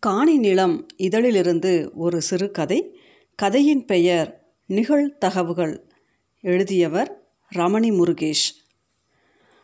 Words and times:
காணி 0.00 0.38
நிலம் 0.38 0.86
இதழிலிருந்து 0.96 1.90
ஒரு 1.94 2.20
சிறு 2.20 2.50
கதை. 2.50 2.96
கதையின் 3.34 3.84
பெயர் 3.84 4.48
நிகழ்தகவுகள் 4.68 5.78
எழுதியவர் 6.40 7.28
ரமணி 7.56 7.90
முருகேஷ். 7.90 8.66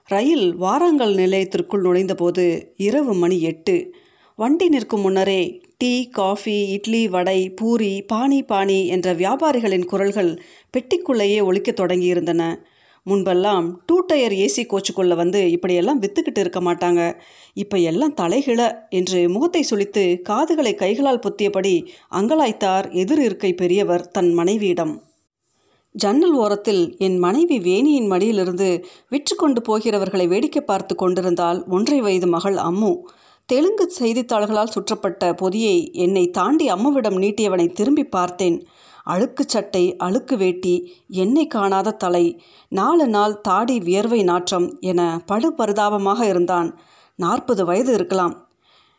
ரயில் 0.05 0.57
வாராங்கல் 0.57 1.15
நிலையத்திற்குள் 1.15 1.83
நுழைந்தபோது 1.83 2.73
இரவு 2.77 3.15
மணி 3.15 3.41
எட்டு. 3.41 3.95
வண்டி 4.37 4.69
நிற்கும் 4.69 5.01
முன்னரே 5.01 5.61
டீ 5.79 6.09
காஃபி 6.09 6.69
இட்லி 6.69 7.09
வடை 7.09 7.51
பூரி 7.51 8.05
பானி 8.13 8.45
பானி 8.45 8.87
என்ற 8.87 9.15
வியாபாரிகளின் 9.15 9.85
குரல்கள் 9.85 10.43
பெட்டிக்குள்ளேயே 10.77 11.41
ஒழிக்கத் 11.43 11.81
தொடங்கியிருந்தன. 11.81 12.57
முன்பெல்லாம் 13.07 13.67
டூ 13.87 13.97
டயர் 14.01 14.35
ஏசி 14.45 14.63
கோச்சுக்குள்ளே 14.69 15.17
வந்து 15.17 15.41
இப்படியெல்லாம் 15.51 15.99
வித்துக்கிட்டு 16.03 16.41
இருக்க 16.45 16.61
மாட்டாங்க. 16.61 17.01
இப்போ 17.63 17.77
எல்லாம் 17.91 18.15
தலைகிழ 18.21 18.61
என்று 18.99 19.19
முகத்தை 19.29 19.63
சுழித்து 19.71 20.05
காதுகளை 20.23 20.73
கைகளால் 20.75 21.25
பொத்தியபடி 21.27 21.75
அங்கலாய்த்தார் 22.21 22.87
எதிர் 23.03 23.23
இருக்கை 23.25 23.51
பெரியவர் 23.55 24.07
தன் 24.11 24.31
மனைவியிடம். 24.35 24.95
ஜன்னல் 25.95 26.33
ஓரத்தில் 26.35 26.83
என் 27.07 27.19
மனைவி 27.19 27.59
வேணியின் 27.67 28.09
மடியிலிருந்து 28.13 28.69
விற்று 29.09 29.35
கொண்டு 29.35 29.61
போகிறவர்களை 29.61 30.27
வேடிக்கை 30.27 30.63
பார்த்து 30.63 30.95
கொண்டிருந்தால் 30.95 31.61
ஒன்றை 31.77 31.99
வயது 32.01 32.27
மகள் 32.27 32.57
அம்மு. 32.69 32.93
தெலுங்கு 33.49 33.85
செய்தித்தாள்களால் 33.99 34.73
சுற்றப்பட்ட 34.75 35.23
பொதியை 35.35 35.77
என்னை 36.05 36.25
தாண்டி 36.39 36.67
அம்முவிடம் 36.75 37.19
நீட்டியவனை 37.25 37.67
திரும்பி 37.73 38.05
பார்த்தேன். 38.17 38.57
அழுக்கு 39.07 39.45
சட்டை 39.47 39.83
அழுக்கு 39.97 40.37
வேட்டி 40.37 40.75
எண்ணெய் 41.23 41.53
காணாத 41.55 41.97
தலை 42.05 42.25
நாலு 42.69 43.07
நாள் 43.07 43.41
தாடி 43.41 43.77
வியர்வை 43.81 44.21
நாற்றம் 44.23 44.67
என 44.81 45.01
படு 45.27 45.53
பரிதாபமாக 45.53 46.21
இருந்தான். 46.27 46.69
நாற்பது 47.19 47.65
வயது 47.65 47.93
இருக்கலாம். 47.95 48.35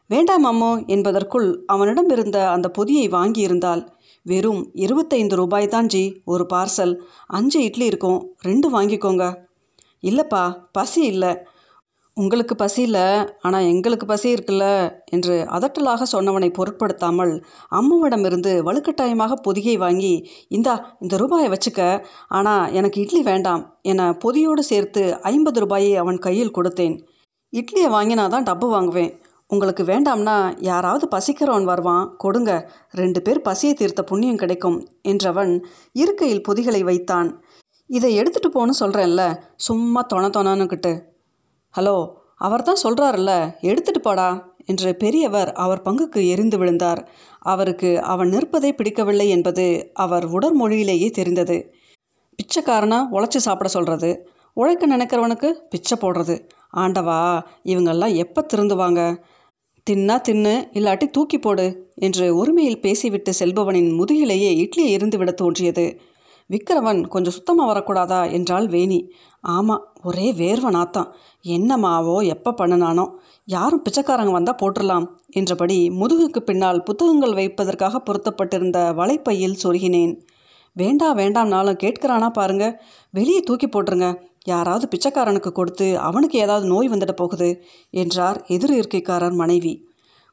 வேண்டாம் 0.09 0.45
அம்மோ 0.45 0.71
என்பதற்குள் 0.85 1.47
அவனிடம் 1.65 2.09
இருந்த 2.09 2.37
அந்த 2.49 2.67
பொதியை 2.69 3.07
வாங்கியிருந்தால் 3.09 3.81
வெறும் 4.25 4.61
இருபத்தைந்து 4.73 5.35
ரூபாய் 5.35 5.67
தான் 5.67 5.87
ஜி 5.87 6.03
ஒரு 6.25 6.45
பார்சல். 6.53 6.93
அஞ்சு 7.27 7.59
இட்லி 7.63 7.85
இருக்கும் 7.85 8.19
ரெண்டு 8.39 8.69
வாங்கிக்கோங்க. 8.75 9.25
இல்லைப்பா 10.03 10.43
பசி 10.71 11.01
இல்லை. 11.05 11.33
உங்களுக்கு 12.17 12.55
பசி 12.55 12.83
ஆனால் 13.41 13.65
எங்களுக்கு 13.71 14.05
பசி 14.05 14.27
இருக்குல்ல 14.35 14.65
என்று 15.05 15.35
அதட்டலாக 15.55 16.05
சொன்னவனை 16.11 16.49
பொருட்படுத்தாமல் 16.49 17.33
அம்மாவிடமிருந்து 17.71 18.51
வலுக்கட்டாயமாக 18.67 19.33
பொதியை 19.35 19.77
வாங்கி 19.77 20.13
இந்தா 20.47 20.75
இந்த 20.99 21.17
ரூபாயை 21.17 21.49
வச்சுக்க. 21.49 21.81
ஆனால் 22.27 22.71
எனக்கு 22.71 23.01
இட்லி 23.01 23.21
வேண்டாம் 23.21 23.63
என 23.81 24.13
பொதியோடு 24.13 24.63
சேர்த்து 24.63 25.03
ஐம்பது 25.21 25.59
ரூபாயை 25.59 25.95
அவன் 25.95 26.17
கையில் 26.17 26.55
கொடுத்தேன். 26.57 26.95
இட்லியை 27.53 27.89
வாங்கினா 27.89 28.27
தான் 28.29 28.43
டப்பு 28.43 28.69
வாங்குவேன். 28.69 29.11
உங்களுக்கு 29.47 29.83
வேண்டாம்னா 29.83 30.37
யாராவது 30.59 31.07
பசிக்கிறவன் 31.07 31.67
வருவான். 31.71 32.05
கொடுங்க. 32.17 32.51
ரெண்டு 32.91 33.21
பேர் 33.21 33.41
பசியை 33.41 33.73
தீர்த்த 33.73 34.03
புண்ணியம் 34.03 34.39
கிடைக்கும் 34.43 34.77
என்றவன் 35.03 35.53
இருக்கையில் 35.91 36.43
பொதிகளை 36.43 36.81
வைத்தான். 36.83 37.29
இதை 37.89 38.11
எடுத்துகிட்டு 38.19 38.51
போன்னு 38.55 38.75
சொல்கிறேன்ல 38.79 39.23
சும்மா 39.67 40.01
தொண 40.13 40.29
தொணனுக்கிட்டு 40.29 40.93
ஹலோ 41.75 41.95
அவர் 42.37 42.61
தான் 42.61 42.79
சொல்கிறாருல்ல 42.83 43.31
எடுத்துட்டு 43.59 44.01
போடா 44.01 44.27
என்று 44.65 44.95
பெரியவர் 44.95 45.53
அவர் 45.53 45.81
பங்குக்கு 45.81 46.19
எரிந்து 46.27 46.57
விழுந்தார். 46.57 47.01
அவருக்கு 47.39 48.01
அவன் 48.01 48.29
நிற்பதை 48.29 48.73
பிடிக்கவில்லை 48.73 49.29
என்பது 49.29 49.65
அவர் 49.93 50.25
உடற்மொழியிலேயே 50.25 51.09
தெரிந்தது. 51.09 51.57
பிச்சைக்காரனா 52.39 52.99
உழைச்சி 53.11 53.37
சாப்பிட 53.37 53.69
சொல்கிறது 53.69 54.11
உழைக்க 54.53 54.87
நினைக்கிறவனுக்கு 54.87 55.51
பிச்சை 55.69 55.97
போடுறது. 56.01 56.37
ஆண்டவா 56.75 57.19
இவங்கெல்லாம் 57.63 58.15
எப்போ 58.15 58.45
திருந்துவாங்க? 58.53 59.01
தின்னா 59.87 60.17
தின்னு 60.29 60.55
இல்லாட்டி 60.73 61.07
தூக்கி 61.09 61.39
போடு 61.39 61.93
என்று 61.95 62.27
ஒருமையில் 62.41 62.79
பேசிவிட்டு 62.79 63.33
செல்பவனின் 63.39 63.91
முதுகிலேயே 63.99 64.51
இட்லியை 64.63 64.93
இருந்துவிட 64.97 65.33
தோன்றியது. 65.33 65.99
விக்கிரவன் 66.49 67.07
கொஞ்சம் 67.07 67.33
சுத்தமாக 67.33 67.69
வரக்கூடாதா? 67.71 68.31
என்றாள் 68.31 68.67
வேணி. 68.67 68.99
ஆமாம் 69.39 69.83
ஒரே 70.03 70.33
வேர்வ 70.33 70.67
நாத்தான் 70.69 71.09
என்னமாவோ 71.45 72.25
எப்போ 72.25 72.51
பண்ணினானோ. 72.51 73.05
யாரும் 73.45 73.81
பிச்சைக்காரங்க 73.81 74.31
வந்தால் 74.31 74.59
போட்டுடலாம் 74.61 75.05
என்றபடி 75.29 75.89
முதுகுக்கு 75.89 76.37
பின்னால் 76.39 76.83
புத்தகங்கள் 76.83 77.33
வைப்பதற்காக 77.33 78.01
பொருத்தப்பட்டிருந்த 78.07 78.79
வலைப்பையில் 78.93 79.61
சொருகினேன். 79.63 80.13
வேண்டாம் 80.73 81.17
வேண்டாம்னாலும் 81.17 81.81
கேட்கிறானா 81.83 82.29
பாருங்க. 82.29 82.65
வெளியே 83.09 83.39
தூக்கி 83.39 83.67
போட்டுருங்க. 83.67 84.07
யாராவது 84.43 84.87
பிச்சைக்காரனுக்கு 84.87 85.51
கொடுத்து 85.51 85.99
அவனுக்கு 85.99 86.39
ஏதாவது 86.39 86.65
நோய் 86.67 86.89
வந்துட 86.89 87.11
போகுது 87.11 87.49
என்றார் 87.89 88.43
எதிர் 88.47 88.73
இருக்கைக்காரர் 88.73 89.35
மனைவி. 89.35 89.73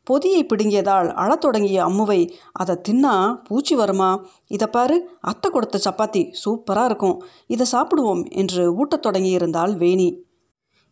பொதியை 0.04 0.46
பிடுங்கியதால் 0.46 1.12
அழத் 1.12 1.40
தொடங்கிய 1.40 1.84
அம்முவை 1.84 2.30
அதை 2.52 2.78
தின்னா 2.88 3.34
பூச்சி 3.44 3.74
வருமா? 3.74 4.26
இதை 4.46 4.66
பாரு 4.66 5.08
அத்தை 5.20 5.50
கொடுத்த 5.50 5.80
சப்பாத்தி 5.84 6.34
சூப்பராக 6.44 6.84
இருக்கும். 6.84 7.24
இதை 7.46 7.66
சாப்பிடுவோம் 7.72 8.30
என்று 8.30 8.84
ஊட்டத் 8.84 9.06
தொடங்கியிருந்தாள் 9.06 9.76
வேணி. 9.76 10.24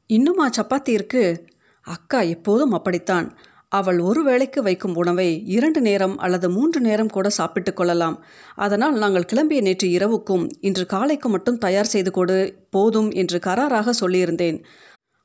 இன்னுமா 0.07 0.49
சப்பாத்தி 0.49 0.89
இருக்கு? 0.89 1.45
அக்கா 1.83 2.21
எப்போதும் 2.21 2.73
அப்படித்தான். 2.73 3.37
அவள் 3.69 3.99
ஒரு 4.01 4.23
வேளைக்கு 4.23 4.63
வைக்கும் 4.63 4.95
உணவை 4.95 5.47
இரண்டு 5.47 5.81
நேரம் 5.81 6.19
அல்லது 6.19 6.51
மூன்று 6.51 6.81
நேரம் 6.81 7.09
கூட 7.09 7.29
சாப்பிட்டு 7.29 7.73
கொள்ளலாம். 7.73 8.25
அதனால் 8.55 8.99
நாங்கள் 8.99 9.25
கிளம்பிய 9.33 9.61
நேற்று 9.61 9.91
இரவுக்கும் 9.91 10.49
இன்று 10.61 10.87
காலைக்கு 10.87 11.29
மட்டும் 11.29 11.59
தயார் 11.59 11.85
செய்து 11.85 12.11
கொடு 12.11 12.67
போதும் 12.71 13.11
என்று 13.11 13.39
கராராக 13.39 13.91
சொல்லியிருந்தேன். 14.01 14.65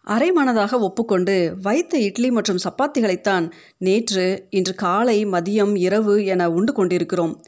அரைமனதாக 0.10 0.80
ஒப்புக்கொண்டு 0.80 1.56
வைத்த 1.62 1.98
இட்லி 1.98 2.32
மற்றும் 2.32 2.58
சப்பாத்திகளைத்தான் 2.58 3.52
நேற்று 3.78 4.48
இன்று 4.50 4.74
காலை 4.76 5.26
மதியம் 5.26 5.78
இரவு 5.78 6.26
என 6.26 6.50
உண்டு 6.50 6.74
கொண்டிருக்கிறோம். 6.74 7.44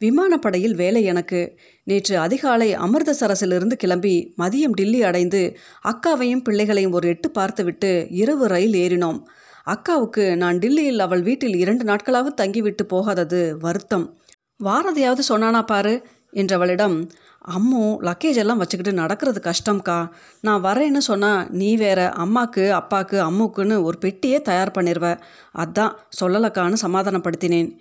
விமானப்படையில் 0.00 0.74
வேலை 0.74 1.02
எனக்கு. 1.04 1.58
நேற்று 1.84 2.18
அதிகாலை 2.18 2.76
அமிர்தசரஸிலிருந்து 2.76 3.72
கிளம்பி 3.72 4.34
மதியம் 4.38 4.72
டில்லி 4.72 5.02
அடைந்து 5.02 5.56
அக்காவையும் 5.84 6.44
பிள்ளைகளையும் 6.44 6.92
ஒரு 6.92 7.08
எட்டு 7.08 7.30
பார்த்துவிட்டு 7.30 8.06
இரவு 8.10 8.46
ரயில் 8.46 8.74
ஏறினோம். 8.74 9.22
அக்காவுக்கு 9.66 10.36
நான் 10.36 10.58
டில்லியில் 10.58 11.00
அவள் 11.00 11.22
வீட்டில் 11.22 11.56
இரண்டு 11.56 11.84
நாட்களாவது 11.84 12.34
தங்கிவிட்டு 12.34 12.86
போகாதது 12.86 13.56
வருத்தம். 13.58 14.20
வாரதையாவது 14.64 15.20
சொன்னானா 15.28 15.62
பாரு 15.62 16.06
என்றவளிடம் 16.32 17.08
அம்மு 17.48 17.80
லக்கேஜ் 18.00 18.34
எல்லாம் 18.34 18.58
வச்சுக்கிட்டு 18.58 19.00
நடக்கிறது 19.00 19.40
கஷ்டம்க்கா. 19.44 20.08
நான் 20.40 20.64
வரேன்னு 20.64 20.98
சொன்னால் 20.98 21.50
நீ 21.50 21.76
வேற 21.76 22.12
அம்மாக்கு 22.16 22.64
அப்பாக்கு 22.80 23.16
அம்முக்குன்னு 23.18 23.82
ஒரு 23.82 23.98
பெட்டியே 23.98 24.42
தயார் 24.42 24.70
பண்ணிடுவ 24.78 25.20
அதான் 25.58 25.92
சொல்லலக்கான்னு 26.20 26.76
சமாதானப்படுத்தினேன். 26.82 27.78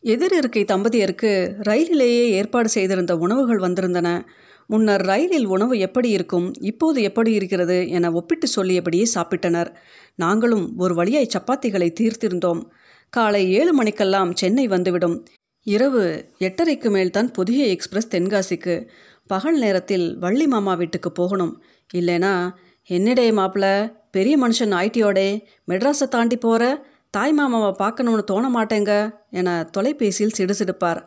எதிர் 0.00 0.32
இருக்கை 0.32 0.64
தம்பதியருக்கு 0.64 1.52
ரயிலிலேயே 1.62 2.26
ஏற்பாடு 2.30 2.68
செய்திருந்த 2.68 3.16
உணவுகள் 3.16 3.58
வந்திருந்தன. 3.58 4.26
முன்னர் 4.66 5.00
ரயிலில் 5.00 5.46
உணவு 5.46 5.78
எப்படி 5.78 6.08
இருக்கும் 6.08 6.52
இப்போது 6.60 7.02
எப்படி 7.02 7.32
இருக்கிறது 7.32 7.88
என 7.88 8.12
ஒப்பிட்டு 8.12 8.46
சொல்லியபடியே 8.56 9.06
சாப்பிட்டனர். 9.14 9.74
நாங்களும் 10.14 10.76
ஒரு 10.76 10.94
வழியாய் 10.94 11.30
சப்பாத்திகளை 11.38 11.92
தீர்த்திருந்தோம். 12.00 12.62
காலை 13.10 13.52
ஏழு 13.52 13.72
மணிக்கெல்லாம் 13.72 14.34
சென்னை 14.34 14.66
வந்துவிடும். 14.66 15.24
இரவு 15.68 16.02
எட்டரைக்கு 16.38 16.90
மேல்தான் 16.90 17.30
புதிய 17.30 17.66
எக்ஸ்பிரஸ் 17.66 18.08
தென்காசிக்கு. 18.08 18.88
பகல் 19.26 19.58
நேரத்தில் 19.58 20.18
வள்ளி 20.18 20.46
மாமா 20.46 20.74
வீட்டுக்கு 20.74 21.12
போகணும். 21.12 21.62
இல்லைனா 21.94 22.52
என்னடே 22.88 23.30
மாப்பிள்ள 23.30 23.92
பெரிய 24.10 24.34
மனுஷன் 24.38 24.74
ஐடியோடே 24.84 25.44
மெட்ராஸை 25.68 26.08
தாண்டி 26.08 26.36
போகிற 26.36 26.86
தாய் 27.10 27.32
மாமாவை 27.32 27.72
பார்க்கணும்னு 27.72 28.24
தோண 28.24 28.50
மாட்டேங்க 28.50 29.10
என 29.30 29.68
தொலைபேசியில் 29.70 30.36
சிடுசிடுப்பார். 30.38 31.00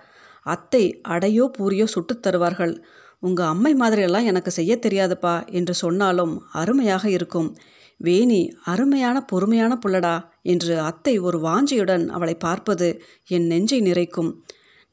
அத்தை 0.44 1.02
அடையோ 1.08 1.52
பூரியோ 1.60 1.84
சுட்டுத் 1.84 2.22
தருவார்கள். 2.22 2.84
உங்கள் 3.20 3.46
அம்மை 3.46 3.74
மாதிரியெல்லாம் 3.74 4.24
எனக்கு 4.24 4.52
செய்ய 4.52 4.80
தெரியாதுப்பா 4.82 5.50
என்று 5.52 5.74
சொன்னாலும் 5.74 6.44
அருமையாக 6.52 7.10
இருக்கும். 7.10 7.58
வேணி 8.00 8.42
அருமையான 8.64 9.18
பொறுமையான 9.26 9.80
புள்ளடா 9.86 10.16
என்று 10.44 10.80
அத்தை 10.80 11.20
ஒரு 11.20 11.40
வாஞ்சியுடன் 11.40 12.08
அவளை 12.08 12.36
பார்ப்பது 12.36 12.88
என் 13.28 13.48
நெஞ்சை 13.48 13.80
நிறைக்கும். 13.82 14.32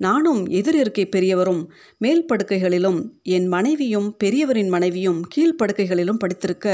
நானும் 0.01 0.41
எதிர் 0.47 0.75
இருக்கை 0.75 1.05
பெரியவரும் 1.09 1.73
மேல் 1.99 2.25
படுக்கைகளிலும் 2.33 2.99
என் 3.23 3.47
மனைவியும் 3.47 4.17
பெரியவரின் 4.25 4.69
மனைவியும் 4.69 5.21
கீழ்ப்படுக்கைகளிலும் 5.37 6.19
படித்திருக்க 6.19 6.67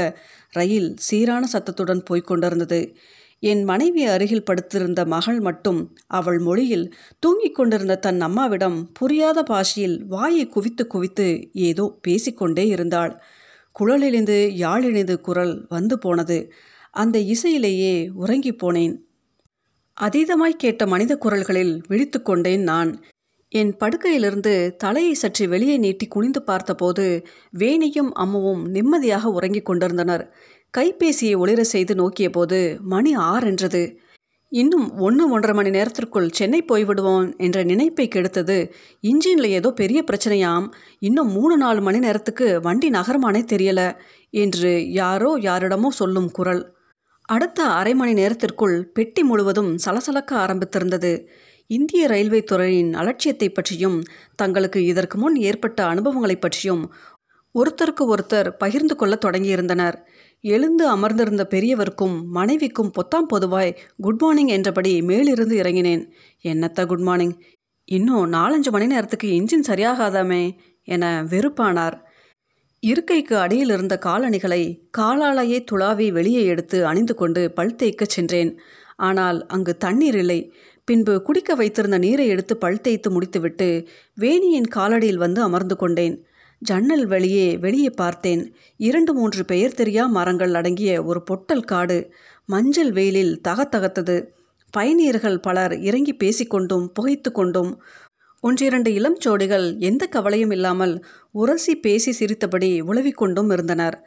ரயில் 0.51 0.89
சீரான 0.99 1.45
சத்தத்துடன் 1.45 2.03
போய்க் 2.03 2.27
கொண்டிருந்தது. 2.27 2.95
என் 3.43 3.63
மனைவி 3.63 4.03
அருகில் 4.05 4.43
படுத்திருந்த 4.43 5.05
மகள் 5.05 5.39
மட்டும் 5.39 5.79
அவள் 6.07 6.39
மொழியில் 6.39 6.85
தூங்கிக் 7.19 7.55
கொண்டிருந்த 7.55 7.95
தன் 7.95 8.21
அம்மாவிடம் 8.21 8.77
புரியாத 8.93 9.43
பாஷையில் 9.43 9.97
வாயை 10.05 10.45
குவித்து 10.47 10.87
குவித்து 10.87 11.27
ஏதோ 11.51 11.99
பேசிக்கொண்டே 12.01 12.67
இருந்தாள். 12.67 13.13
குழலிழிந்து 13.79 14.51
யாழிழிந்து 14.57 15.21
குரல் 15.21 15.65
வந்து 15.69 15.99
போனது. 15.99 16.51
அந்த 16.91 17.19
இசையிலேயே 17.19 18.09
உறங்கிப் 18.13 18.65
போனேன். 18.65 18.95
அதீதமாய் 20.01 20.49
கேட்ட 20.49 20.87
மனித 20.87 21.17
குரல்களில் 21.17 21.81
விழித்து 21.87 22.21
கொண்டேன் 22.21 22.63
நான். 22.63 23.03
என் 23.49 23.75
படுக்கையிலிருந்து 23.77 24.75
தலையை 24.75 25.13
சற்று 25.13 25.47
வெளியே 25.47 25.77
நீட்டி 25.77 26.07
குனிந்து 26.07 26.43
பார்த்தபோது 26.43 27.25
வேணியும் 27.59 28.11
அம்முவும் 28.13 28.67
நிம்மதியாக 28.67 29.29
உறங்கிக் 29.29 29.65
கொண்டிருந்தனர். 29.65 30.33
கைபேசியை 30.77 31.35
ஒளிர 31.35 31.61
செய்து 31.61 31.95
நோக்கியபோது 31.95 32.79
மணி 32.79 33.17
ஆறென்றது. 33.17 33.95
இன்னும் 34.53 34.87
ஒன்று 34.97 35.23
ஒன்றரை 35.29 35.53
மணி 35.55 35.69
நேரத்திற்குள் 35.69 36.27
சென்னை 36.29 36.59
போய்விடுவோம் 36.71 37.37
என்ற 37.37 37.63
நினைப்பை 37.63 38.07
கெடுத்தது. 38.07 38.57
இன்ஜினில் 39.03 39.47
ஏதோ 39.49 39.69
பெரிய 39.71 39.99
பிரச்சனையாம். 40.11 40.65
இன்னும் 40.99 41.31
மூணு 41.31 41.55
நாலு 41.57 41.81
மணி 41.81 41.99
நேரத்துக்கு 41.99 42.47
வண்டி 42.61 42.89
நகரமானே 42.89 43.41
தெரியல 43.53 43.81
என்று 44.33 44.91
யாரோ 44.91 45.31
யாரிடமோ 45.41 45.89
சொல்லும் 45.91 46.29
குரல். 46.31 46.61
அடுத்த 47.29 47.63
அரை 47.71 47.93
மணி 47.93 48.13
நேரத்திற்குள் 48.13 48.77
பெட்டி 48.93 49.23
முழுவதும் 49.23 49.71
சலசலக்க 49.85 50.31
ஆரம்பித்திருந்தது. 50.45 51.13
இந்திய 51.69 52.07
ரயில்வே 52.07 52.39
துறையின் 52.43 52.93
அலட்சியத்தை 52.93 53.47
பற்றியும் 53.49 53.97
தங்களுக்கு 54.35 54.79
இதற்கு 54.85 55.17
முன் 55.17 55.35
ஏற்பட்ட 55.41 55.79
அனுபவங்களை 55.85 56.35
பற்றியும் 56.35 56.83
ஒருத்தருக்கு 57.59 58.13
ஒருத்தர் 58.13 58.49
பகிர்ந்து 58.49 58.95
கொள்ள 58.95 59.17
தொடங்கியிருந்தனர். 59.25 59.95
எழுந்து 60.41 60.87
அமர்ந்திருந்த 60.87 61.47
பெரியவருக்கும் 61.49 62.25
மனைவிக்கும் 62.25 62.91
பொத்தாம் 62.91 63.27
பொதுவாய் 63.27 63.77
குட் 63.97 64.21
மார்னிங் 64.21 64.47
என்றபடி 64.47 65.01
மேலிருந்து 65.01 65.57
இறங்கினேன். 65.57 66.09
என்னத்த 66.43 66.85
குட் 66.85 66.99
மார்னிங்? 66.99 67.35
இன்னும் 67.85 68.33
நாலஞ்சு 68.33 68.69
மணி 68.71 68.87
நேரத்துக்கு 68.87 69.27
இன்ஜின் 69.27 69.67
சரியாகாதாமே 69.67 70.51
என 70.83 71.23
வெறுப்பானார். 71.23 72.01
இருக்கைக்கு 72.79 73.37
அடியில் 73.37 73.69
இருந்த 73.69 73.97
காலணிகளை 73.97 74.89
காலாலேயே 74.97 75.63
துளாவி 75.71 76.11
வெளியே 76.11 76.45
எடுத்து 76.45 76.85
அணிந்து 76.85 77.15
கொண்டு 77.15 77.51
பல் 77.51 77.75
தேய்க்கச் 77.75 78.15
சென்றேன். 78.17 78.59
ஆனால் 78.95 79.45
அங்கு 79.45 79.77
தண்ணீர் 79.77 80.17
இல்லை. 80.17 80.53
பின்பு 80.83 81.21
குடிக்க 81.21 81.55
வைத்திருந்த 81.55 81.97
நீரை 81.97 82.27
எடுத்து 82.27 82.57
பல் 82.57 82.81
தேய்த்து 82.81 83.11
முடித்துவிட்டு 83.11 83.87
வேணியின் 84.19 84.69
காலடியில் 84.75 85.15
வந்து 85.15 85.41
அமர்ந்து 85.41 85.75
கொண்டேன். 85.75 86.25
ஜன்னல் 86.63 87.05
வெளியே 87.05 87.57
வெளியே 87.57 87.89
பார்த்தேன். 87.89 88.55
இரண்டு 88.77 89.13
மூன்று 89.13 89.45
பெயர் 89.45 89.77
தெரியா 89.77 90.07
மரங்கள் 90.07 90.53
அடங்கிய 90.53 91.03
ஒரு 91.03 91.23
பொட்டல் 91.23 91.63
காடு. 91.63 91.97
மஞ்சள் 92.45 92.91
வெயிலில் 92.91 93.41
தகத்தகத்தது. 93.47 94.17
பயணியர்கள் 94.73 95.37
பலர் 95.37 95.73
இறங்கி 95.79 96.13
பேசிக்கொண்டும் 96.13 96.85
புகைத்து 96.93 97.31
கொண்டும். 97.31 97.71
ஒன்றிரண்டு 98.41 98.93
இளம் 98.93 99.19
ஜோடிகள் 99.25 99.67
எந்த 99.79 100.03
கவலையும் 100.07 100.51
இல்லாமல் 100.51 100.95
உரசி 101.31 101.75
பேசி 101.75 102.11
சிரித்தபடி 102.11 102.81
உழவிக்கொண்டும் 102.81 103.51
இருந்தனர். 103.51 103.97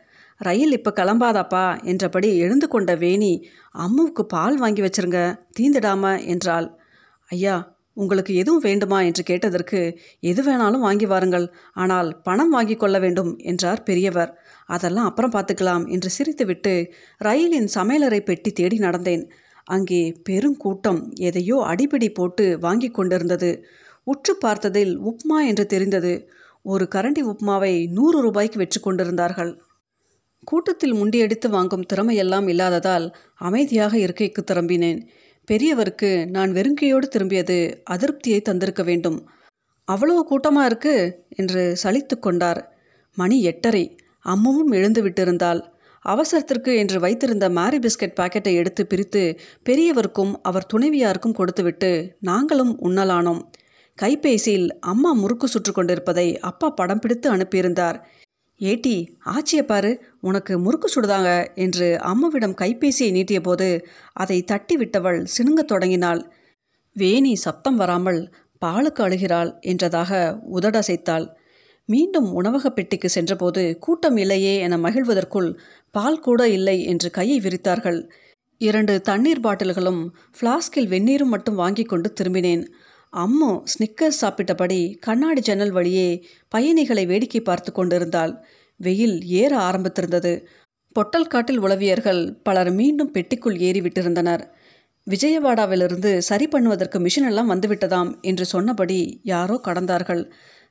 ரயில் 0.41 0.73
இப்போ 0.73 0.91
கிளம்பாதாப்பா 0.97 1.67
என்றபடி 1.83 2.31
எழுந்து 2.39 2.69
கொண்ட 2.69 2.95
வேணி 2.95 3.33
அம்முவுக்கு 3.79 4.23
பால் 4.29 4.59
வாங்கி 4.59 4.83
வச்சிருங்க 4.83 5.21
தீந்துடாம 5.61 6.25
என்றாள். 6.27 6.69
ஐயா 7.31 7.76
உங்களுக்கு 7.97 8.33
எதுவும் 8.35 8.65
வேண்டுமா 8.67 8.99
என்று 9.01 9.23
கேட்டதற்கு 9.23 9.81
எது 10.21 10.43
வேணாலும் 10.43 10.85
வாங்கி 10.87 11.07
வாருங்கள். 11.07 11.47
ஆனால் 11.75 12.09
பணம் 12.23 12.51
வாங்கி 12.51 12.77
கொள்ள 12.77 12.97
வேண்டும் 12.99 13.33
என்றார் 13.39 13.83
பெரியவர். 13.83 14.33
அதெல்லாம் 14.67 15.09
அப்புறம் 15.11 15.35
பார்த்துக்கலாம் 15.37 15.85
என்று 15.87 16.11
சிரித்துவிட்டு 16.19 16.75
ரயிலின் 17.19 17.69
சமையலறை 17.75 18.21
பெட்டி 18.21 18.53
தேடி 18.53 18.79
நடந்தேன். 18.79 19.25
அங்கே 19.67 20.01
பெருங்கூட்டம் 20.29 21.01
எதையோ 21.21 21.57
அடிபிடி 21.67 22.09
போட்டு 22.09 22.45
வாங்கி 22.59 22.91
கொண்டிருந்தது. 22.91 23.51
உற்று 24.07 24.33
பார்த்ததில் 24.45 24.93
உப்மா 25.11 25.39
என்று 25.51 25.65
தெரிந்தது. 25.67 26.13
ஒரு 26.65 26.85
கரண்டி 26.95 27.23
உப்மாவை 27.33 27.75
நூறு 27.97 28.19
ரூபாய்க்கு 28.21 28.59
வெற்றி 28.59 28.81
கொண்டிருந்தார்கள். 28.81 29.53
கூட்டத்தில் 30.45 30.95
முண்டியடித்து 30.95 31.49
வாங்கும் 31.51 31.87
திறமையெல்லாம் 31.93 32.49
இல்லாததால் 32.49 33.07
அமைதியாக 33.39 33.95
இருக்கைக்கு 33.99 34.43
திரும்பினேன். 34.45 35.01
பெரியவருக்கு 35.51 36.27
நான் 36.31 36.53
வெறுங்கையோடு 36.53 37.09
திரும்பியது 37.09 37.83
அதிருப்தியை 37.91 38.43
தந்திருக்க 38.49 38.85
வேண்டும். 38.85 39.31
அவ்வளவு 39.85 40.25
கூட்டமாக 40.25 40.67
இருக்கு? 40.67 41.25
என்று 41.29 41.77
சலித்து 41.83 42.19
கொண்டார். 42.19 42.77
மணி 43.15 43.43
எட்டரை. 43.43 43.97
அம்முவும் 44.25 44.73
எழுந்து 44.73 45.03
விட்டிருந்தாள். 45.03 45.61
அவசரத்திற்கு 46.01 46.77
என்று 46.77 47.01
வைத்திருந்த 47.01 47.49
மேரி 47.49 47.79
பிஸ்கட் 47.79 48.19
பாக்கெட்டை 48.21 48.55
எடுத்து 48.55 48.87
பிரித்து 48.87 49.39
பெரியவருக்கும் 49.65 50.35
அவர் 50.43 50.67
துணைவியாருக்கும் 50.75 51.33
கொடுத்துவிட்டு 51.33 52.17
நாங்களும் 52.21 52.79
உண்ணலானோம். 52.81 53.43
கைபேசியில் 54.03 54.69
அம்மா 54.81 55.13
முறுக்கு 55.13 55.49
சுற்று 55.49 55.73
கொண்டிருப்பதை 55.73 56.39
அப்பா 56.39 56.71
படம் 56.71 56.99
பிடித்து 56.99 57.37
அனுப்பியிருந்தார். 57.37 58.03
ஏட்டி 58.61 58.95
ஆச்சியை 59.25 59.63
பாரு 59.63 59.91
உனக்கு 60.21 60.59
முறுக்கு 60.59 60.89
சுடுதாங்க 60.95 61.55
என்று 61.55 61.99
அம்மாவிடம் 62.01 62.55
கைபேசியை 62.55 63.11
நீட்டிய 63.11 63.41
போது 63.41 63.87
அதை 64.13 64.43
தட்டி 64.43 64.77
விட்டவள் 64.77 65.27
சினுங்கத் 65.37 65.73
தொடங்கினாள். 65.73 66.33
வேணி 66.97 67.35
சப்தம் 67.35 67.77
வராமல் 67.77 68.33
பாலுக்கு 68.65 69.03
அழுகிறாள் 69.03 69.51
என்றதாக 69.63 70.13
உதடசைத்தாள். 70.53 71.27
மீண்டும் 71.89 72.33
உணவகப் 72.33 72.75
பெட்டிக்கு 72.75 73.09
சென்றபோது 73.09 73.79
கூட்டம் 73.79 74.17
இல்லையே 74.17 74.59
என 74.59 74.77
மகிழ்வதற்குள் 74.77 75.51
பால் 75.91 76.21
கூட 76.21 76.49
இல்லை 76.49 76.85
என்று 76.85 77.11
கையை 77.11 77.41
விரித்தார்கள். 77.41 78.01
இரண்டு 78.59 79.01
தண்ணீர் 79.01 79.41
பாட்டில்களும் 79.41 80.03
ஃப்ளாஸ்கில் 80.37 80.89
வெந்நீரும் 80.89 81.33
மட்டும் 81.35 81.55
வாங்கி 81.55 81.83
கொண்டு 81.83 82.13
திரும்பினேன். 82.13 82.65
அம்மு 83.17 83.51
ஸ்னிக்கர் 83.73 84.17
சாப்பிட்டபடி 84.21 84.97
கண்ணாடி 84.99 85.41
ஜன்னல் 85.41 85.71
வழியே 85.71 86.09
பயணிகளை 86.49 87.07
வேடிக்கை 87.07 87.41
பார்த்து 87.41 87.73
கொண்டிருந்தாள். 87.73 88.33
வெயில் 88.81 89.25
ஏற 89.25 89.53
ஆரம்பித்திருந்தது. 89.59 90.33
பொட்டல் 90.93 91.27
காட்டில் 91.27 91.59
உளவியர்கள் 91.59 92.21
பலர் 92.43 92.71
மீண்டும் 92.73 93.13
பெட்டிக்குள் 93.13 93.57
ஏறிவிட்டிருந்தனர். 93.59 94.43
விஜயவாடாவிலிருந்து 95.07 96.19
சரி 96.19 96.49
பண்ணுவதற்கு 96.49 96.99
மிஷின் 96.99 97.27
எல்லாம் 97.27 97.51
வந்துவிட்டதாம் 97.51 98.21
என்று 98.21 98.45
சொன்னபடி 98.45 99.21
யாரோ 99.23 99.61
கடந்தார்கள். 99.65 100.23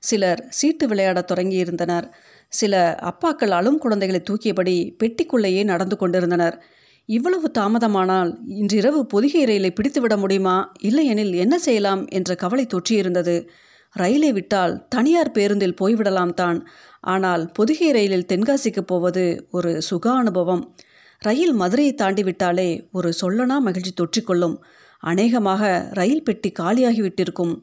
சிலர் 0.03 0.45
சீட்டு 0.49 0.87
விளையாடத் 0.87 1.31
தொடங்கியிருந்தனர். 1.31 2.07
சில 2.53 2.73
அப்பாக்கள் 3.01 3.49
அழும் 3.49 3.77
குழந்தைகளை 3.77 4.21
தூக்கியபடி 4.29 4.77
பெட்டிக்குள்ளேயே 5.03 5.63
நடந்து 5.63 5.97
கொண்டிருந்தனர். 5.97 6.57
இவ்வளவு 7.05 7.51
தாமதமானால் 7.57 8.37
இன்றிரவு 8.47 9.05
பொதிகை 9.05 9.43
ரயிலை 9.43 9.73
பிடித்துவிட 9.73 10.17
முடியுமா? 10.17 10.71
இல்லையெனில் 10.79 11.33
என்ன 11.33 11.59
செய்யலாம்? 11.59 12.07
என்ற 12.07 12.35
கவலை 12.35 12.67
தொற்றியிருந்தது. 12.67 13.47
ரயிலை 13.91 14.33
விட்டால் 14.33 14.87
தனியார் 14.87 15.31
பேருந்தில் 15.31 15.75
போய்விடலாம் 15.81 16.33
தான். 16.33 16.67
ஆனால் 17.01 17.51
பொதிகை 17.51 17.91
ரயிலில் 17.91 18.25
தென்காசிக்கு 18.25 18.81
போவது 18.81 19.47
ஒரு 19.51 19.81
சுக 19.81 20.11
அனுபவம். 20.11 20.75
ரயில் 21.19 21.53
மதுரையை 21.53 21.93
தாண்டி 21.93 22.23
விட்டாலே 22.23 22.87
ஒரு 22.91 23.13
சொல்லனா 23.21 23.59
மகிழ்ச்சி 23.59 23.93
தொற்றிக்கொள்ளும். 23.93 24.57
அநேகமாக 24.99 25.89
ரயில் 25.91 26.23
பெட்டி 26.23 26.51
காலியாகிவிட்டிருக்கும். 26.59 27.61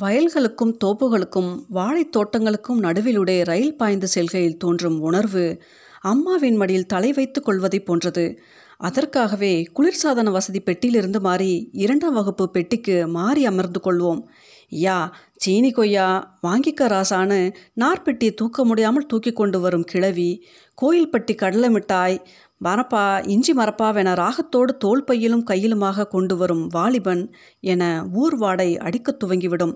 வயல்களுக்கும் 0.00 0.76
தோப்புகளுக்கும் 0.84 1.64
வாழைத் 1.68 2.16
தோட்டங்களுக்கும் 2.16 2.82
நடுவிலுடைய 2.82 3.44
ரயில் 3.44 3.76
பாய்ந்து 3.76 4.06
செல்கையில் 4.06 4.56
தோன்றும் 4.56 5.00
உணர்வு 5.00 5.62
அம்மாவின் 6.00 6.56
மடியில் 6.56 6.86
தலை 6.86 7.12
வைத்துக் 7.12 7.44
கொள்வதைப் 7.44 7.86
போன்றது. 7.86 8.38
அதற்காகவே 8.76 9.70
குளிர்சாதன 9.76 10.30
வசதி 10.30 10.60
பெட்டியிலிருந்து 10.60 11.20
மாறி 11.20 11.68
இரண்டாம் 11.72 12.12
வகுப்பு 12.12 12.50
பெட்டிக்கு 12.50 13.06
மாறி 13.06 13.46
அமர்ந்து 13.46 13.80
கொள்வோம். 13.84 14.22
யா 14.70 15.10
சீனி 15.36 15.70
கொய்யா 15.70 16.38
வாங்கிக்க 16.42 16.86
ராசான்னு 16.86 17.54
நார்பெட்டியை 17.80 18.34
தூக்க 18.34 18.64
முடியாமல் 18.64 19.06
தூக்கி 19.06 19.32
கொண்டு 19.32 19.60
வரும் 19.60 19.84
கிழவி 19.84 20.44
கோயில்பட்டி 20.82 21.34
கடலை 21.34 21.70
மிட்டாய் 21.70 22.22
மரப்பா 22.64 23.28
இஞ்சி 23.28 23.52
மரப்பாவென 23.52 24.12
ராகத்தோடு 24.14 24.76
தோல் 24.76 25.04
பையிலும் 25.04 25.44
கையிலுமாக 25.46 26.06
கொண்டு 26.06 26.36
வரும் 26.36 26.66
வாலிபன் 26.66 27.34
என 27.60 28.06
ஊர் 28.12 28.36
வாடை 28.36 28.78
அடிக்கத் 28.78 29.24
துவங்கிவிடும். 29.24 29.74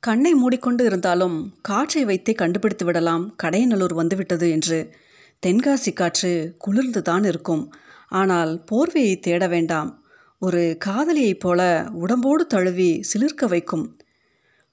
கண்ணை 0.00 0.34
மூடிக்கொண்டு 0.34 0.84
இருந்தாலும் 0.84 1.54
காற்றை 1.60 2.04
வைத்தே 2.04 2.32
கண்டுபிடித்து 2.32 2.84
விடலாம் 2.84 3.36
கடையநல்லூர் 3.42 3.94
வந்துவிட்டது 3.94 4.50
என்று 4.50 4.94
தென்காசி 5.46 5.92
காற்று 5.92 6.56
குளிர்ந்துதான் 6.66 7.26
இருக்கும். 7.26 7.72
ஆனால் 8.08 8.64
போர்வையை 8.72 9.20
தேட 9.20 9.46
வேண்டாம். 9.46 10.04
ஒரு 10.38 10.76
காதலியைப் 10.84 11.40
போல 11.40 11.88
உடம்போடு 11.92 12.46
தழுவி 12.46 13.00
சிலிர்க்க 13.00 13.48
வைக்கும். 13.48 13.98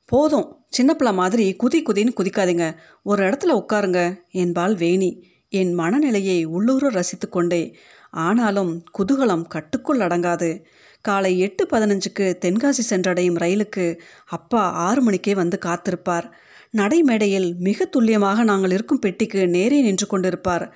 போதும் 0.06 0.66
சின்ன 0.70 0.94
பிள்ளை 0.94 1.16
மாதிரி 1.16 1.56
குதி 1.64 1.82
குதின்னு 1.82 2.10
குதிக்காதீங்க. 2.18 2.76
ஒரு 3.04 3.30
இடத்துல 3.30 3.62
உட்காருங்க. 3.62 4.16
என்பாள் 4.32 4.76
வேணி. 4.76 5.24
என் 5.50 5.74
மனநிலையை 5.74 6.44
உள்ளூர 6.44 6.90
ரசித்து 6.90 7.30
கொண்டே. 7.30 7.76
ஆனாலும் 8.12 8.84
குதூகலம் 8.98 9.48
கட்டுக்குள் 9.48 10.00
அடங்காது. 10.00 10.64
காலை 11.02 11.40
எட்டு 11.40 11.66
பதினஞ்சுக்கு 11.66 12.38
தென்காசி 12.46 12.82
சென்றடையும் 12.90 13.38
ரயிலுக்கு 13.38 14.00
அப்பா 14.26 14.72
ஆறு 14.72 15.02
மணிக்கே 15.02 15.36
வந்து 15.36 15.60
காத்திருப்பார். 15.66 16.32
நடைமேடையில் 16.78 17.56
மிக 17.56 17.86
துல்லியமாக 17.86 18.44
நாங்கள் 18.44 18.72
இருக்கும் 18.72 19.00
பெட்டிக்கு 19.00 19.48
நேரே 19.48 19.82
நின்று 19.82 20.08
கொண்டிருப்பார். 20.08 20.72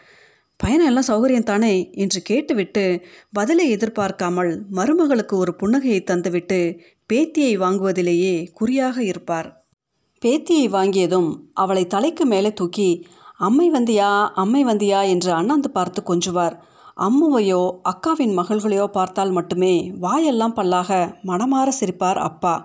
பயணம் 0.60 0.88
எல்லாம் 0.88 1.08
சௌகரியம் 1.08 1.50
தானே 1.50 1.74
என்று 1.94 2.20
கேட்டுவிட்டு 2.22 2.84
பதிலை 3.34 3.66
எதிர்பார்க்காமல் 3.70 4.52
மருமகளுக்கு 4.72 5.36
ஒரு 5.38 5.52
புன்னகையை 5.60 6.02
தந்துவிட்டு 6.04 6.60
பேத்தியை 7.10 7.54
வாங்குவதிலேயே 7.58 8.34
குறியாக 8.54 8.98
இருப்பார். 9.04 9.48
பேத்தியை 10.22 10.66
வாங்கியதும் 10.72 11.30
அவளை 11.54 11.84
தலைக்கு 11.88 12.26
மேலே 12.26 12.52
தூக்கி 12.54 12.90
அம்மை 13.38 13.68
வந்தியா 13.72 14.10
அம்மை 14.34 14.62
வந்தியா 14.66 15.00
என்று 15.08 15.32
அண்ணாந்து 15.32 15.70
பார்த்து 15.72 16.02
கொஞ்சுவார். 16.02 16.56
அம்முவையோ 16.98 17.62
அக்காவின் 17.92 18.34
மகள்களையோ 18.40 18.86
பார்த்தால் 18.98 19.32
மட்டுமே 19.32 19.74
வாயெல்லாம் 20.00 20.56
பல்லாக 20.56 20.90
மனமாற 21.28 21.70
சிரிப்பார் 21.80 22.20
அப்பா. 22.30 22.56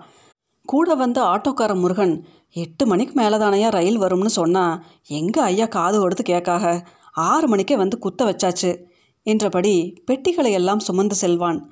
கூட 0.69 0.95
வந்த 0.95 1.19
ஆட்டோக்கார 1.33 1.71
முருகன் 1.75 2.13
எட்டு 2.55 2.83
மணிக்கு 2.87 3.13
மேலே 3.13 3.37
தானையா 3.37 3.69
ரயில் 3.69 3.99
வரும்னு 3.99 4.31
சொன்னால் 4.39 4.75
எங்கே 5.19 5.41
ஐயா 5.41 5.65
காது 5.65 5.97
கொடுத்து 5.99 6.23
கேட்காக? 6.23 6.65
ஆறு 7.15 7.47
மணிக்கே 7.47 7.75
வந்து 7.77 7.97
குத்த 7.97 8.25
வச்சாச்சு 8.25 8.71
என்றபடி 9.23 9.93
பெட்டிகளை 10.05 10.51
எல்லாம் 10.51 10.79
சுமந்து 10.79 11.15
செல்வான். 11.15 11.71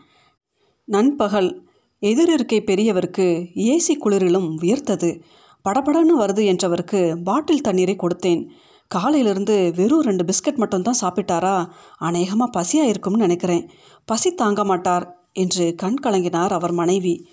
நண்பகல் 0.85 1.65
எதிரிருக்கை 1.99 2.59
பெரியவருக்கு 2.65 3.27
ஏசி 3.55 3.93
குளிரிலும் 4.05 4.49
வியர்த்தது 4.61 5.21
படபடன்னு 5.69 6.13
வருது 6.19 6.43
என்றவருக்கு 6.51 7.15
பாட்டில் 7.23 7.61
தண்ணீரை 7.61 7.95
கொடுத்தேன். 7.95 8.41
காலையிலிருந்து 8.87 9.71
வெறும் 9.75 10.01
ரெண்டு 10.01 10.23
பிஸ்கட் 10.23 10.55
மட்டும்தான் 10.55 10.99
சாப்பிட்டாரா? 11.01 11.67
அநேகமாக 11.97 12.51
பசியாக 12.51 12.87
இருக்கும்னு 12.87 13.21
நினைக்கிறேன். 13.21 13.69
பசி 14.05 14.33
தாங்க 14.33 14.63
மாட்டார் 14.63 15.05
என்று 15.33 15.75
கண் 15.75 15.99
கலங்கினார் 16.03 16.53
அவர் 16.53 16.71
மனைவி. 16.71 17.27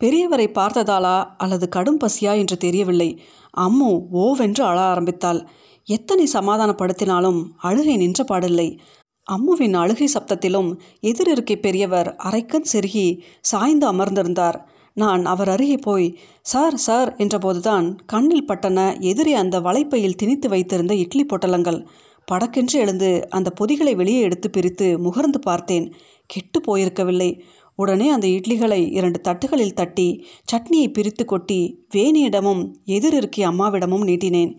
பெரியவரை 0.00 0.46
பார்த்ததாலா 0.54 1.24
அல்லது 1.36 1.68
கடும் 1.68 1.98
பசியா 2.04 2.36
என்று 2.36 2.56
தெரியவில்லை. 2.56 3.20
அம்மு 3.56 3.90
ஓவென்று 4.12 4.60
அழ 4.60 4.80
ஆரம்பித்தாள். 4.80 5.48
எத்தனை 5.84 6.28
சமாதானப்படுத்தினாலும் 6.32 7.44
அழுகை 7.56 7.96
நின்ற 7.96 8.24
பாடில்லை. 8.24 8.78
அம்முவின் 9.26 9.72
அழுகை 9.72 10.08
சப்தத்திலும் 10.14 10.78
எதிரிருக்கை 11.02 11.56
பெரியவர் 11.56 12.16
அரைக்கன் 12.24 12.68
செருகி 12.72 13.20
சாய்ந்து 13.40 13.92
அமர்ந்திருந்தார். 13.92 14.54
நான் 14.94 15.24
அவர் 15.24 15.48
அருகே 15.48 15.76
போய் 15.76 16.18
சார் 16.42 16.76
சார் 16.76 17.16
என்றபோதுதான் 17.16 17.96
கண்ணில் 18.06 18.46
பட்டன 18.46 19.00
எதிரே 19.00 19.34
அந்த 19.34 19.60
வலைப்பையில் 19.60 20.14
திணித்து 20.14 20.48
வைத்திருந்த 20.48 20.94
இட்லி 20.94 21.26
பொட்டலங்கள். 21.26 21.86
படக்கென்று 22.32 22.72
எழுந்து 22.72 23.30
அந்த 23.30 23.50
பொதிகளை 23.50 23.94
வெளியே 23.94 24.20
எடுத்து 24.20 24.50
பிரித்து 24.50 24.98
முகர்ந்து 24.98 25.38
பார்த்தேன். 25.40 25.94
கெட்டு 26.26 26.60
போயிருக்கவில்லை. 26.60 27.40
உடனே 27.74 28.08
அந்த 28.10 28.26
இட்லிகளை 28.28 28.90
இரண்டு 28.90 29.20
தட்டுகளில் 29.20 29.72
தட்டி 29.72 30.26
சட்னியை 30.52 30.92
பிரித்து 30.92 31.24
கொட்டி 31.24 31.86
வேணியிடமும் 31.94 32.72
எதிரிருக்கி 32.86 33.46
அம்மாவிடமும் 33.46 34.04
நீட்டினேன். 34.04 34.58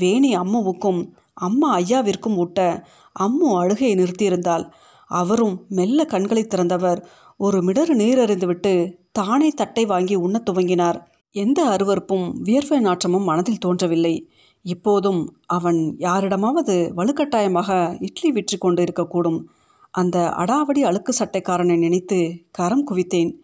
வேணி 0.00 0.38
அம்முவுக்கும் 0.38 1.08
அம்மா 1.34 1.78
ஐயாவிற்கும் 1.78 2.36
ஊட்ட 2.36 2.86
அம்மு 3.20 3.58
அழுகையை 3.58 3.96
நிறுத்தியிருந்தாள். 3.96 4.70
அவரும் 5.06 5.64
மெல்ல 5.68 6.04
கண்களை 6.04 6.44
திறந்தவர். 6.44 7.04
ஒரு 7.36 7.60
மிடறு 7.60 7.88
நீர் 7.88 8.18
அறிந்துவிட்டு 8.18 8.96
தானே 9.12 9.48
தட்டை 9.48 9.86
வாங்கி 9.86 10.14
உண்ணத் 10.14 10.48
துவங்கினார். 10.48 11.04
எந்த 11.32 11.64
அருவறுப்பும் 11.64 12.32
வியர்வை 12.32 12.80
நாற்றமும் 12.80 13.24
மனதில் 13.24 13.58
தோன்றவில்லை. 13.58 14.28
இப்போதும் 14.62 15.36
அவன் 15.46 15.94
யாரிடமாவது 15.98 16.92
வலுக்கட்டாயமாக 16.96 17.96
இட்லி 18.02 18.32
விற்று 18.32 18.58
கொண்டு 18.58 18.84
இருக்கக்கூடும் 18.84 19.42
அந்த 19.90 20.32
அடாவடி 20.36 20.82
அழுக்கு 20.82 21.14
சட்டைக்காரனை 21.18 21.78
நினைத்து 21.78 22.44
கரம் 22.50 22.86
குவித்தேன். 22.86 23.34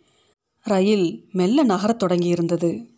ரயில் 0.61 1.29
மெல்ல 1.33 1.65
நகரத் 1.65 2.03
தொடங்கியிருந்தது. 2.03 2.90